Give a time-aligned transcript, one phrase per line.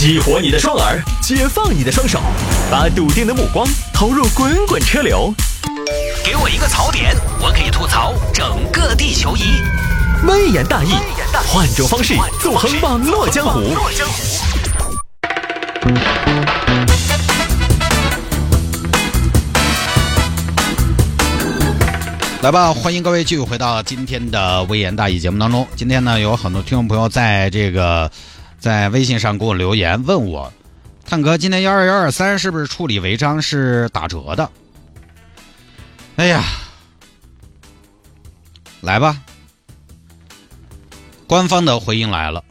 [0.00, 2.18] 激活你的双耳，解放你的双手，
[2.70, 5.30] 把笃定的目光投入滚滚车流。
[6.24, 9.42] 给我一个槽点，我可以吐槽整个地球仪。
[10.26, 10.94] 微言大义，
[11.46, 13.60] 换种方式纵横网络江湖。
[22.40, 25.68] 来吧，欢迎各位继续回到今天的微言大义节目当中。
[25.76, 28.10] 今天呢，有很多听众朋友在这个
[28.60, 30.52] 在微信上给我留言，问我，
[31.06, 34.50] 探哥，今天幺二幺二三是不是处理违章是打折的？
[36.16, 36.44] 哎呀，
[38.82, 39.22] 来吧，
[41.26, 42.44] 官方的回应来了。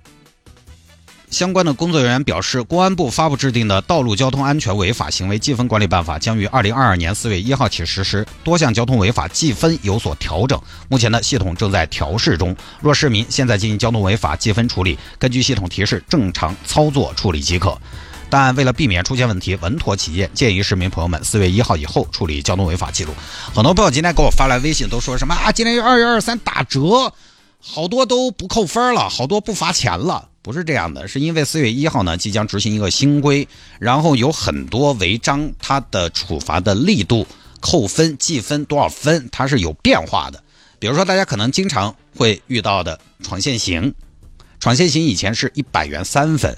[1.29, 10.59] 相关的工作人员表示，公安部发布制定的《道路交通安全违法行为记分管理办法》将于二零二二年四月一号起实施，多项交通违法记分有所调整。
[10.87, 12.55] 目前呢，系统正在调试中。
[12.81, 17.77] 若市民现在进行交通违法记分处理，根据系统提示正常操作处理即可。
[18.31, 23.13] 但为了避免出现问题，稳妥起见，建议市民朋友们四月一号以后处理交通违法记录。
[23.53, 25.51] 很多朋友今天给我发来微信，都说什么啊？
[25.51, 27.13] 今天二月二三打折，
[27.61, 30.28] 好多都不扣分了，好多不罚钱了。
[30.41, 33.47] 不是这样的，是因为四月一号呢即将执行一个新规，
[33.79, 37.27] 然后有很多违章，它的处罚的力度、
[37.59, 40.43] 扣分、记分多少分，它是有变化的。
[40.79, 43.93] 比如说，大家可能经常会遇到的闯限行，
[44.61, 46.55] 闯限行以前是一百元三分，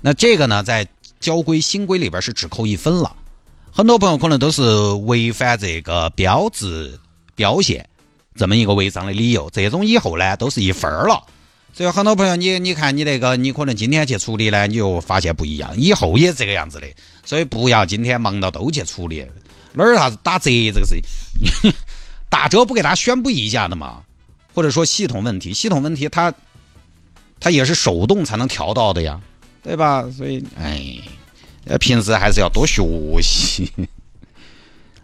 [0.00, 0.86] 那这个呢，在
[1.18, 3.16] 交规新规里边是只扣一分了。
[3.72, 4.62] 很多朋友可能都是
[5.04, 6.98] 违反这个标志
[7.34, 7.86] 标线
[8.36, 11.24] 这么一个违章的理由，这种以后呢都是一分了。
[11.76, 16.86] 所以很多朋友，你你看你那个，你可能今天去处理呢，你就发现不一样，以后也这个样子的。
[17.22, 19.26] 所以不要今天忙到都去处理，
[19.74, 21.70] 哪儿啥子打折这个事情，
[22.30, 24.02] 打折不给大家宣布一下的嘛？
[24.54, 26.32] 或者说系统问题，系统问题它
[27.38, 29.20] 它也是手动才能调到的呀，
[29.62, 30.10] 对吧？
[30.16, 30.96] 所以哎，
[31.78, 32.82] 平时还是要多学
[33.20, 33.70] 习。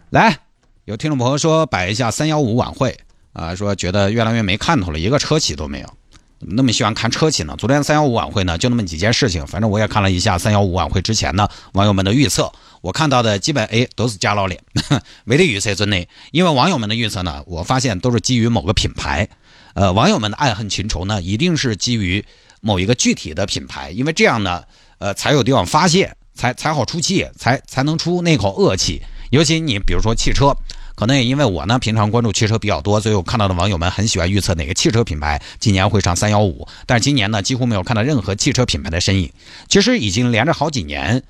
[0.09, 0.39] 来，
[0.85, 2.97] 有听众朋友说摆一下三幺五晚会
[3.33, 5.93] 啊，说觉得越来越没看头了，一个车企都没有。
[6.47, 7.55] 那么喜欢看车企呢？
[7.57, 9.45] 昨天三幺五晚会呢，就那么几件事情。
[9.47, 12.51] 反正我也看了一下三幺五晚会之前呢，网友们的预测。
[12.81, 14.61] 我看到的基本哎都是假老脸，
[15.23, 16.07] 没得预测准的。
[16.31, 19.27] 因为网友们的预测呢，我发现都是基于某个品牌。
[19.73, 22.23] 呃，网友们的爱恨情仇呢，一定是基于
[22.61, 24.63] 某一个具体的品牌，因为这样呢，
[24.99, 29.01] 呃，才有地方发泄，才才好出气，才才能出那口恶气。
[29.31, 30.53] 尤其你比如说汽车。
[30.95, 36.67] 可能也因为我呢，平常关注汽车比较多，所以我看到的网友们很喜欢预测哪个汽车品牌今年会上三幺五。
[36.85, 39.31] 但是今年呢，几乎没有看到任何汽车品牌的身影。
[39.67, 41.23] 其实已经连着好几年，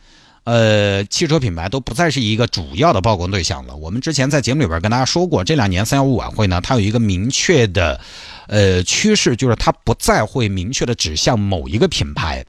[0.44, 3.76] 呃，汽车品牌都不再是一个主要的曝光对象了。
[3.76, 8.00] 我们之前在节目里边跟大家说过，这两年三幺五晚会呢，它有一个明确的
[8.48, 12.46] 呃趋势，就是它不再会明确的指向某一个品牌。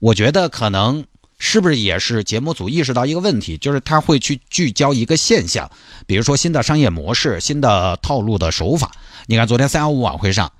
[0.00, 1.04] 我觉得可能。
[1.44, 5.68] 是不是也是节目组意识到一个问题，就是他会去聚焦一个现象，
[6.06, 8.92] 比如说新的商业模式、新的套路的手法。
[9.26, 10.52] 你看昨天三幺五晚会上，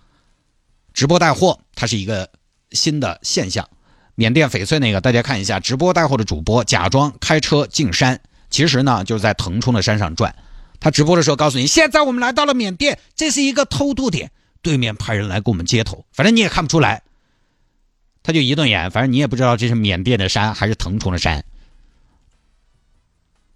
[0.92, 2.28] 直播带货，它是一个
[2.72, 3.68] 新的现象。
[4.16, 10.34] 缅甸翡翠那个，大家看一下，直播带货的主播假装开车进山，其实呢就是在腾冲的山上转。
[10.80, 17.04] 他直播的时候告诉你，现在我们来到了缅甸，这是一个偷渡点，对面派人来给我们接头，反正你也看不出来。
[18.22, 21.44] 他就一顿演，反正你也不知道这是缅甸的山还是腾冲的山，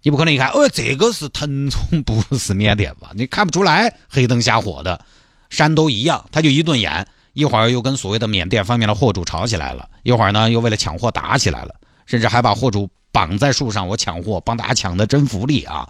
[0.03, 3.11] 你不可能一看，哦，这个是腾冲，不是缅甸吧？
[3.13, 5.05] 你看不出来，黑灯瞎火的，
[5.49, 6.27] 山都一样。
[6.31, 15.89] 他就一顿演，一会儿又跟所谓的缅甸方面的货主吵起来了，一会儿呢又为了抢货打起来了，甚至还把货主绑在树上，我抢货，帮大家抢的真福利啊！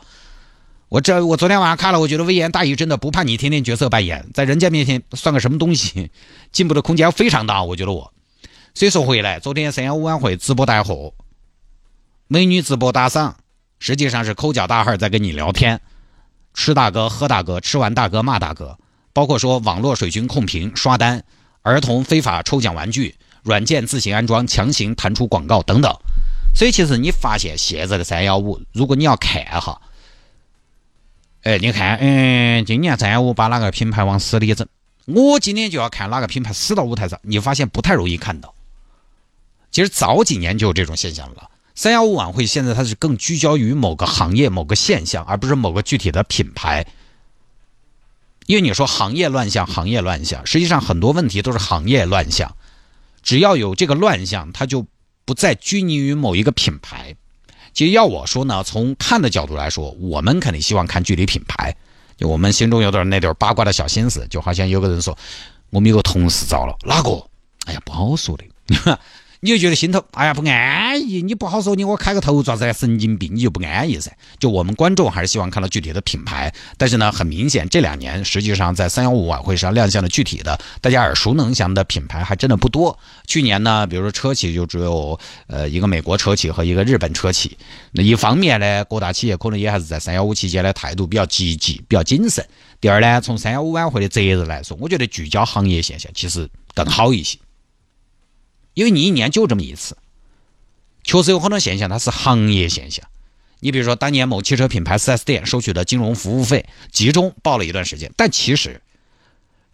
[0.90, 6.12] 我这我昨天晚上看了，我觉得微言大义真的不怕你天天角色扮演，在人家面前算个什么东西？
[6.52, 8.14] 进步的空间非常大，我觉得我。
[8.78, 11.12] 所以说回来，昨天三幺五晚会直播带货，
[12.28, 13.36] 美女直播打赏，
[13.80, 15.82] 实际上是口角大汉在跟你聊天，
[16.54, 18.78] 吃大哥喝大哥，吃完大哥骂大哥，
[19.14, 21.24] 包括说网络水军控评刷单，
[21.64, 25.91] 儿童非法抽奖玩具，软件自行安装强行弹出广告等等。
[26.53, 29.82] 所以其实你发现现在的三幺五，如果你要看哈，
[31.41, 34.68] 哎，你看，嗯，今年三幺五把哪个品牌往死里整？
[35.06, 38.53] 我今天就要看哪个品牌死到舞台上，你发现不太容易看到。
[39.72, 41.49] 其实早几年就有这种现象了。
[41.75, 46.87] 三幺五晚会现在它是更聚焦于某个行业、某个现象，而不是某个具体的品牌。
[48.47, 52.55] 因为你说行业乱象，行业乱象，实际上很多问题都是行业乱象。
[53.22, 54.87] 只要有这个乱象，它就
[55.25, 57.16] 不再拘泥于某一个品牌。
[57.73, 61.75] 其实要我说呢，从看的角度来说，我们肯定希望看距离品牌。
[62.17, 65.16] 就我们心中有点那点八卦的小心思，就好像有个人说，
[65.70, 67.23] 我们有个同事遭了，哪个？
[67.66, 68.46] 哎呀，不好说的。
[69.39, 74.11] 你就觉得心头哎呀不安逸，你不好说你我开个头爪子神经病，你就不安逸噻。
[74.39, 82.97] 就我们观众还是希望看到具体的品牌，但是呢，很明显这两年实际上在三幺五晚会上亮相的具体的大家耳熟能详的品牌还真的不多。
[83.28, 87.57] 去年呢，比如说车企就只有呃一个美国车企和一个日本车企。
[87.91, 92.45] 那一方面呢，各大企业可能也还是在三幺五期间的态度比较积极、比较谨慎。
[92.79, 97.37] 第二呢，从三幺五晚会的责任来说，我觉得聚焦行业现象其实更好一些，
[98.78, 99.97] 因为你一年就这么一次。
[101.03, 103.03] 确实有很多现象，它是行业现象。
[103.59, 108.79] 你比如说，当年某汽车品牌 4S 店收取的金融服务费集中报了一段时间，但其实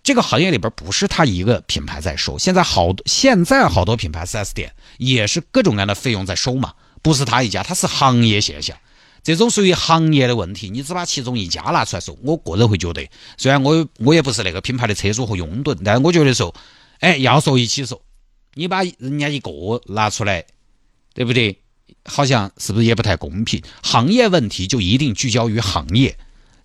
[0.04, 2.40] 这个行业里边不是他一个品牌在收。
[2.40, 8.78] 现在好，现在好多品牌 4S 店也是各种各样的费用在收嘛，不是他一家，它是行业现象。
[9.22, 13.06] 这种属于行业的问题，你只把其中一家拿出来说，我个人会觉得，
[13.38, 16.56] 虽然我我也不是那个品牌的车主和拥趸，但是我觉得说，
[17.00, 18.02] 哎，要说一起说，
[18.54, 19.52] 你把人家一个
[19.88, 20.46] 拿出来。
[21.16, 21.56] 对不对？
[22.06, 23.62] 好像是不是也不太公平？
[23.84, 26.18] 行业问题就一定聚焦于行业，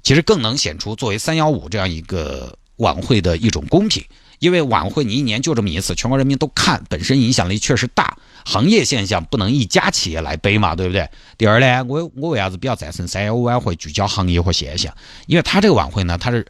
[0.03, 4.03] 其实更能显出作为三幺五这样一个晚会的一种公平。
[4.39, 8.17] 因为晚会你一年就这么一次，全国人民都看，本身影响力确实大。
[8.47, 11.07] 行业现象不能一家企业来背嘛，对不对？
[11.37, 14.97] 第二呢，我我为啥子比较赞成三幺五晚会聚焦行业和现象？
[15.27, 16.47] 因为它这个晚会呢，它是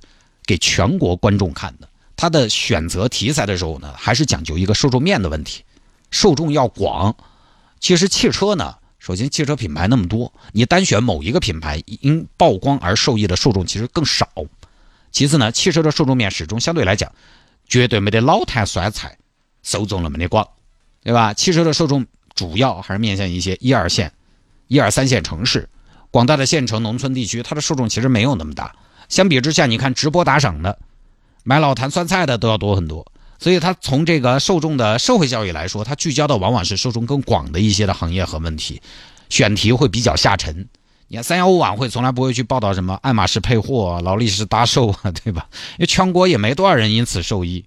[0.46, 1.87] 给全国观众看的，
[2.18, 5.62] 它的选择题材的时候呢，还是讲究一个受众面的问题，
[6.10, 7.16] 受众要广。
[7.78, 14.28] 其实汽车呢，首先汽车品牌那么多，你单选某一个品牌因曝光而受益的受众其实更少。
[15.12, 17.12] 其次呢，汽车的受众面始终相对来讲，
[17.68, 19.16] 绝对没得老坛酸菜
[19.62, 20.48] 受众那么的广，
[21.04, 21.32] 对吧？
[21.32, 22.04] 汽车的受众
[22.34, 24.12] 主要还是面向一些一二线、
[24.66, 25.68] 一二三线城市，
[26.10, 28.74] 广大的县城、农村地区，它的受众其实没有那么大。
[29.08, 30.78] 相比之下，你看直播打赏的，
[31.48, 33.10] 买老坛酸菜的都要多很多。
[33.38, 38.82] 所以，它从这个受众的社会效益来说，它聚焦的往往是受众更广的一些的行业和问题，
[39.30, 40.68] 选题会比较下沉。
[41.06, 45.46] 你看三幺五晚会从来不会去报道什么爱马仕配货、劳力士搭售啊，对吧？
[45.78, 47.64] 因为全国也没多少人因此受益，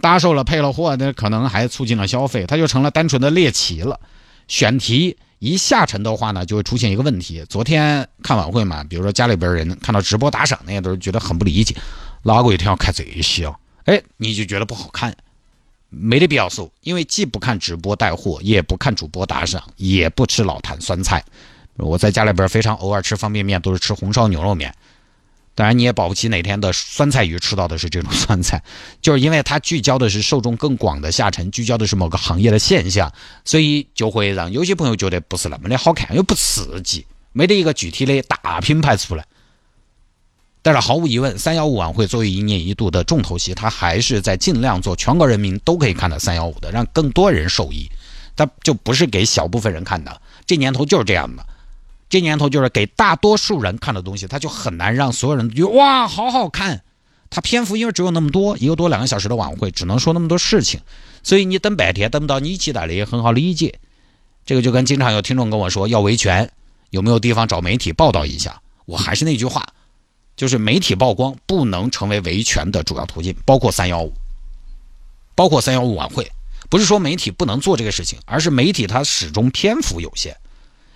[0.00, 4.00] 搭售了配了货，那可能还促进了消费，它就成了单纯的猎奇了。
[4.48, 7.44] 选题一下沉的话呢，就会出现一个问题。
[7.48, 11.76] 昨天看晚会嘛，比如说家里边人看到直播打赏那些，都是觉得很不理解，
[12.24, 13.54] 哪个一天要看这些啊？
[13.84, 15.14] 哎，你就觉得不好看，
[15.90, 21.22] 没得必要搜，因为既不看直播带货，也不看主播打赏，也不吃老坛酸菜。
[21.76, 24.74] 我在家里边非常偶尔吃方便面，都是吃红烧牛肉面。
[25.54, 28.60] 当然你也保不齐哪天的酸菜鱼吃到的是这种酸菜，
[29.02, 33.12] 就是因为它聚焦的是受众更广的下沉，聚焦的是某个行业的现象，
[33.44, 39.24] 所以就会让有些朋友觉得不是那么的好看，又不刺激，没得一个具体的大品牌出来。
[40.64, 47.86] 但是毫无疑问，三幺五晚会作为一年一度的重头戏，它还是在尽量做全国人民都可以看到三幺五的，让更多人受益。
[48.34, 51.44] 它就不是给小部分人看的，这年头就是这样的。
[52.08, 56.82] 这年头就是给大多数人看的东西，它就很难让所有人觉得哇，好好看。
[57.28, 60.80] 它篇幅因为只有那么多，一个多两个小时的晚会，只能说那么多事情，
[61.22, 63.78] 所以你等半天等不到你期待的也很好理解。
[64.46, 66.50] 这个就跟经常有听众跟我说要维权，
[66.88, 68.62] 有没有地方找媒体报道一下？
[68.86, 69.66] 我还是那句话。
[70.36, 74.12] 就是媒体曝光不能成为维权的主要途径，包括三幺五，
[75.34, 76.30] 包括三幺五晚会，
[76.68, 80.36] 不是说媒体不能做这个事情，而是媒体它始终篇幅有限，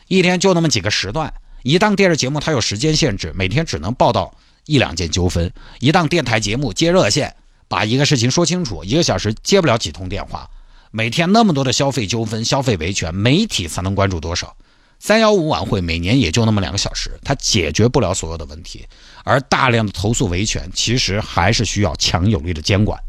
[0.08, 4.34] 一天就那么几个时段，一档电视节目它有时间限制，每天只能报道
[4.66, 7.34] 一两件纠纷，一档电台节目接热线，
[7.68, 10.50] 把一个事情说清楚，一个小时接不了几通电话，
[10.90, 14.56] 每天那么多的消费纠纷、消费维权，媒体才能关注多少？
[15.00, 18.86] 三幺五晚会每年也就那么两个小时，它解决不了所有的问题，
[19.24, 23.00] 而大量的投诉维权其实还是需要强有力的监管，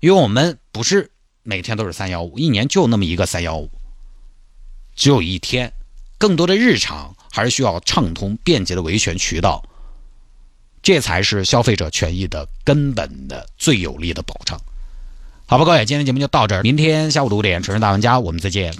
[0.00, 1.10] 因为我们不是
[1.42, 3.68] 每天都是三幺五，一年就那么一个三幺五，
[4.94, 5.72] 只有一天，
[6.18, 9.62] 更多的日常还是需要畅通便捷的维权渠道，
[10.82, 14.60] 这才是消费者权益的根本的最有力的保障。
[15.46, 18.74] 好吧，各位，今天节目就到这儿，明天下午五点，城市大玩家，我们再见。